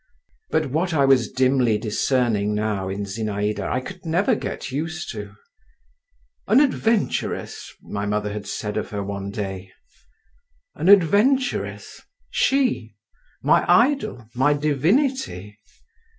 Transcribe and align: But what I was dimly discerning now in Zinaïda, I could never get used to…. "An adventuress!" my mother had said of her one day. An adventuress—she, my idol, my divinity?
But 0.49 0.71
what 0.71 0.95
I 0.95 1.05
was 1.05 1.31
dimly 1.31 1.77
discerning 1.77 2.55
now 2.55 2.89
in 2.89 3.03
Zinaïda, 3.05 3.59
I 3.71 3.81
could 3.81 4.03
never 4.03 4.33
get 4.33 4.71
used 4.71 5.11
to…. 5.11 5.35
"An 6.47 6.59
adventuress!" 6.59 7.71
my 7.83 8.07
mother 8.07 8.33
had 8.33 8.47
said 8.47 8.77
of 8.77 8.89
her 8.89 9.03
one 9.03 9.29
day. 9.29 9.71
An 10.73 10.89
adventuress—she, 10.89 12.95
my 13.43 13.63
idol, 13.71 14.27
my 14.33 14.53
divinity? 14.55 15.59